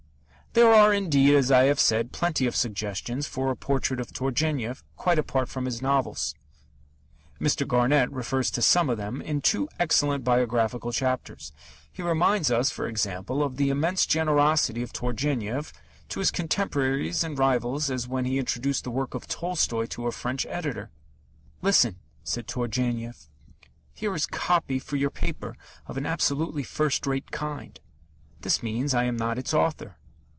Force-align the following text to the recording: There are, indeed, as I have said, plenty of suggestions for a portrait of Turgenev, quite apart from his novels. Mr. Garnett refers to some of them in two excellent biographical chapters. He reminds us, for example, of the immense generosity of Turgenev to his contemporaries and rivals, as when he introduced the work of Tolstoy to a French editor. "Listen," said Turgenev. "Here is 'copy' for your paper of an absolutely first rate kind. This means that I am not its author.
There 0.53 0.73
are, 0.73 0.93
indeed, 0.93 1.33
as 1.35 1.49
I 1.49 1.63
have 1.71 1.79
said, 1.79 2.11
plenty 2.11 2.45
of 2.45 2.57
suggestions 2.57 3.25
for 3.25 3.49
a 3.51 3.55
portrait 3.55 4.01
of 4.01 4.11
Turgenev, 4.11 4.83
quite 4.97 5.17
apart 5.17 5.47
from 5.47 5.63
his 5.63 5.81
novels. 5.81 6.35
Mr. 7.39 7.65
Garnett 7.65 8.11
refers 8.11 8.51
to 8.51 8.61
some 8.61 8.89
of 8.89 8.97
them 8.97 9.21
in 9.21 9.39
two 9.39 9.69
excellent 9.79 10.25
biographical 10.25 10.91
chapters. 10.91 11.53
He 11.89 12.01
reminds 12.03 12.51
us, 12.51 12.69
for 12.69 12.85
example, 12.85 13.41
of 13.41 13.55
the 13.55 13.69
immense 13.69 14.05
generosity 14.05 14.81
of 14.83 14.91
Turgenev 14.91 15.71
to 16.09 16.19
his 16.19 16.31
contemporaries 16.31 17.23
and 17.23 17.39
rivals, 17.39 17.89
as 17.89 18.09
when 18.09 18.25
he 18.25 18.37
introduced 18.37 18.83
the 18.83 18.91
work 18.91 19.13
of 19.13 19.27
Tolstoy 19.29 19.85
to 19.85 20.07
a 20.07 20.11
French 20.11 20.45
editor. 20.47 20.89
"Listen," 21.61 21.95
said 22.25 22.45
Turgenev. 22.45 23.29
"Here 23.93 24.13
is 24.13 24.25
'copy' 24.25 24.79
for 24.79 24.97
your 24.97 25.11
paper 25.11 25.55
of 25.87 25.95
an 25.95 26.05
absolutely 26.05 26.63
first 26.63 27.07
rate 27.07 27.31
kind. 27.31 27.79
This 28.41 28.61
means 28.61 28.91
that 28.91 28.97
I 28.99 29.03
am 29.05 29.15
not 29.15 29.37
its 29.37 29.53
author. 29.53 29.95